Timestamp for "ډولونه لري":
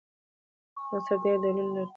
1.43-1.89